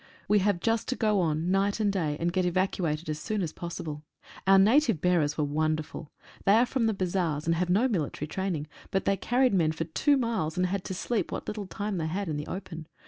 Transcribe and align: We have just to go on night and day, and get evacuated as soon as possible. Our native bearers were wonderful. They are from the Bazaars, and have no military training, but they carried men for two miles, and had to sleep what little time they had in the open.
We 0.27 0.39
have 0.39 0.59
just 0.61 0.87
to 0.87 0.95
go 0.95 1.19
on 1.21 1.51
night 1.51 1.79
and 1.79 1.93
day, 1.93 2.17
and 2.19 2.33
get 2.33 2.43
evacuated 2.43 3.07
as 3.07 3.19
soon 3.19 3.43
as 3.43 3.53
possible. 3.53 4.01
Our 4.47 4.57
native 4.57 4.99
bearers 4.99 5.37
were 5.37 5.43
wonderful. 5.43 6.11
They 6.43 6.53
are 6.53 6.65
from 6.65 6.87
the 6.87 6.93
Bazaars, 6.95 7.45
and 7.45 7.53
have 7.53 7.69
no 7.69 7.87
military 7.87 8.25
training, 8.25 8.65
but 8.89 9.05
they 9.05 9.15
carried 9.15 9.53
men 9.53 9.73
for 9.73 9.83
two 9.83 10.17
miles, 10.17 10.57
and 10.57 10.65
had 10.65 10.83
to 10.85 10.95
sleep 10.95 11.31
what 11.31 11.47
little 11.47 11.67
time 11.67 11.97
they 11.97 12.07
had 12.07 12.27
in 12.29 12.37
the 12.37 12.47
open. 12.47 12.87